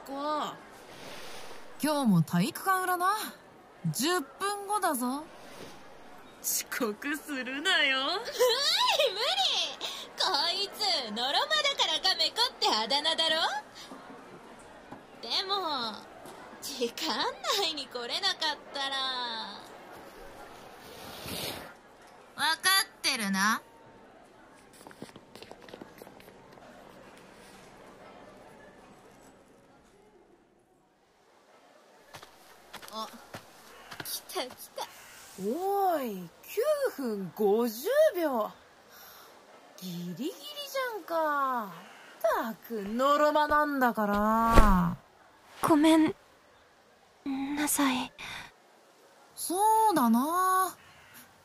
[0.00, 0.12] 子。
[1.80, 3.12] 今日も体育館裏な。
[3.92, 5.24] 10分後だぞ。
[6.42, 7.98] 遅刻するなよ。
[7.98, 8.18] 無理
[9.12, 9.36] 無理。
[10.18, 13.36] こいつのろまだからカメ子ってあだ名だろ。
[15.22, 15.54] でも
[16.62, 17.16] 時間
[17.60, 18.96] 内に来れなかったら。
[22.36, 23.62] 分かってるな
[32.92, 33.08] あ
[34.04, 34.25] 来た来た
[35.40, 36.28] おい
[36.92, 37.86] 9分50
[38.16, 38.50] 秒。
[39.78, 41.72] ギリギリじゃんか。
[42.20, 44.96] たくのろまなんだから。
[45.66, 46.14] ごめん
[47.56, 48.12] なさい。
[49.34, 49.56] そ
[49.90, 50.76] うだな。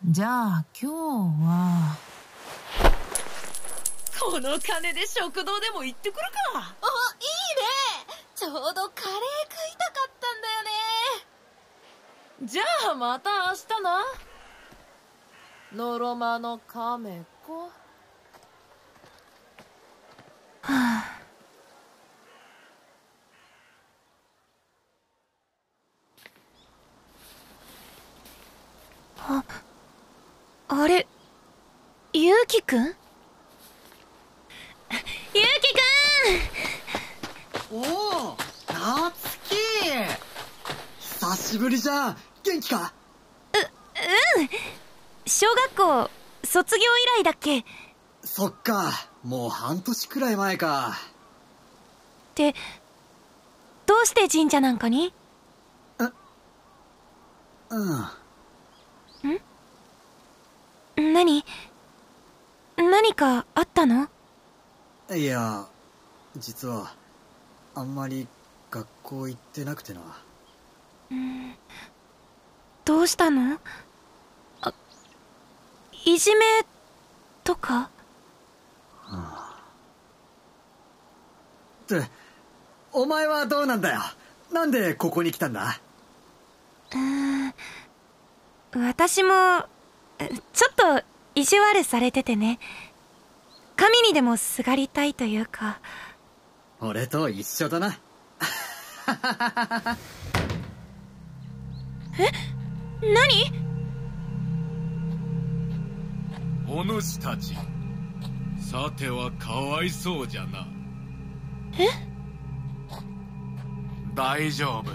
[0.05, 1.97] じゃあ今日は。
[4.19, 6.21] この金で食堂でも行ってくる
[6.53, 6.75] か。
[6.81, 8.21] おいいね。
[8.35, 10.71] ちょうどカレー食いたかったんだよね
[12.43, 14.03] じゃあまた明日な。
[15.73, 17.65] のろまの亀子。
[17.65, 17.69] は
[20.63, 21.05] あ。
[29.19, 29.43] あ
[30.67, 31.05] あれ
[32.11, 32.85] ゆうきくん？
[32.85, 32.95] ゆう
[35.61, 35.77] きく
[37.71, 37.77] ん！
[37.77, 37.81] お
[38.31, 38.37] お
[38.73, 39.55] なつき
[40.99, 42.17] 久しぶりじゃん。
[42.43, 42.93] 元気か？
[44.37, 44.49] うん。
[45.25, 46.09] 小学校
[46.45, 46.85] 卒業以
[47.23, 47.65] 来だっけ。
[48.23, 48.89] そっか。
[49.23, 50.91] もう半年くらい前か。
[50.91, 50.93] っ
[52.35, 52.55] て
[53.85, 55.13] どうして神社なんかに？
[57.69, 58.05] うん。
[61.13, 61.43] 何？
[62.77, 64.07] 何かあったの？
[65.13, 65.67] いや
[66.37, 66.93] 実は
[67.75, 68.29] あんまり
[68.69, 69.99] 学校行ってなくてな。
[69.99, 70.05] うん
[72.91, 73.57] どうしたの？
[74.59, 74.73] あ
[76.03, 76.45] いじめ
[77.41, 77.89] とか？
[81.85, 82.01] って
[82.91, 84.01] お前はどうなんだよ？
[84.51, 85.79] なんでここに来たんだ？
[86.91, 87.53] うーん
[88.85, 89.31] 私も
[90.51, 91.01] ちょっと
[91.33, 92.59] 意地悪されててね。
[93.77, 95.79] 神にでもすがりたいというか。
[96.81, 97.97] 俺と一緒だな。
[102.19, 102.50] え？
[103.01, 103.51] 何？
[106.67, 107.55] お主たち。
[108.59, 110.67] さてはかわいそうじゃな。
[111.79, 111.87] え？
[114.13, 114.91] 大丈夫。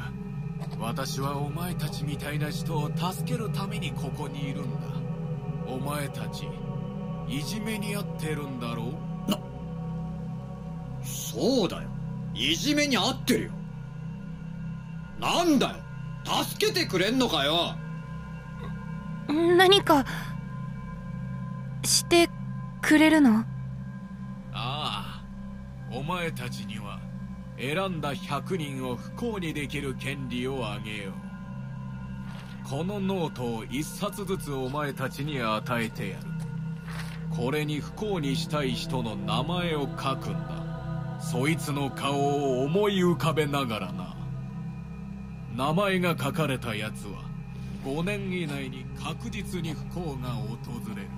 [0.79, 4.87] 私はお前たちみたいな人を助けるためにここにいるんだ。
[5.67, 6.47] お前たち
[7.29, 8.95] いじめにあってるんだろう？
[11.05, 11.89] そうだよ。
[12.35, 13.53] いじめに遭ってるよ。
[15.19, 15.77] なんだよ。
[16.45, 17.75] 助けてくれんのかよ
[19.29, 20.05] 何か
[21.85, 22.29] して
[22.81, 23.45] くれるの？
[24.53, 25.23] ああ
[25.93, 27.01] お前たちには
[27.59, 32.69] 選んだ100人を不幸にできる権利をあげよう。
[32.69, 36.27] このノートを1冊ずつお前たちに与えてやる。
[37.31, 41.19] これに不幸にしたい人の名前を書くんだ。
[41.21, 44.17] そいつの顔を思い浮かべながらな。
[45.55, 47.26] 名前が書かれたやつは
[47.87, 50.57] 5年以内に確実に不幸が訪
[50.97, 51.09] れる。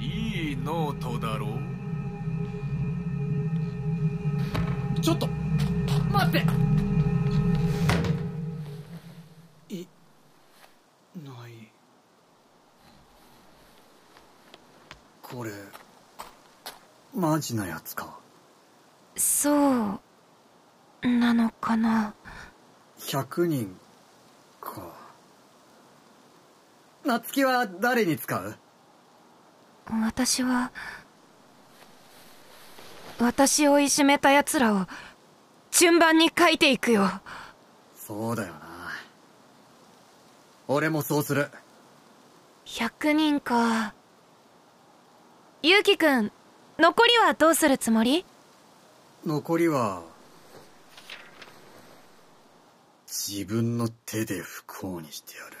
[0.00, 1.48] いいノートだろ
[4.96, 5.00] う。
[5.00, 5.28] ちょっと。
[6.10, 6.46] 待って。
[9.68, 9.86] い
[11.22, 11.70] ない。
[15.20, 15.50] これ
[17.14, 18.18] マジなやつか？
[19.14, 20.00] そう。
[21.06, 22.14] なのかな
[22.98, 23.76] ？100人
[24.60, 24.82] か
[27.10, 28.54] 夏希は誰に使う？
[29.90, 30.70] 私は
[33.18, 34.86] 私をいじめた奴らを
[35.72, 37.10] 順番に書いていくよ。
[37.96, 38.60] そうだよな。
[40.68, 41.48] 俺もそうする。
[42.66, 43.92] 100人か。
[45.62, 46.30] ゆうきくん
[46.78, 48.24] 残りはどうするつもり？
[49.26, 50.04] 残りは
[53.08, 55.56] 自分の手で不幸にしてやる